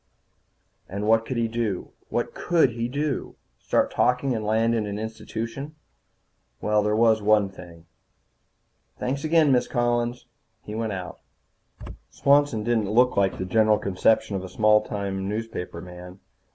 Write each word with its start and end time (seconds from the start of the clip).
And 0.89 1.05
what 1.07 1.27
could 1.27 1.37
he 1.37 1.47
do? 1.47 1.91
What 2.09 2.33
could 2.33 2.71
he 2.71 2.87
do? 2.87 3.35
Start 3.59 3.91
talking 3.91 4.33
and 4.35 4.43
land 4.43 4.73
in 4.73 4.87
an 4.87 4.97
institution? 4.97 5.75
Well, 6.59 6.81
there 6.81 6.95
was 6.95 7.21
one 7.21 7.49
thing. 7.49 7.85
"Thanks 8.97 9.23
again, 9.23 9.51
Miss 9.51 9.67
Collins." 9.67 10.25
He 10.63 10.73
went 10.73 10.93
out. 10.93 11.19
Swanson 12.09 12.63
didn't 12.63 12.89
look 12.89 13.15
like 13.15 13.37
the 13.37 13.45
general 13.45 13.77
conception 13.77 14.35
of 14.35 14.43
a 14.43 14.49
small 14.49 14.81
town 14.81 15.29
newspaperman. 15.29 16.19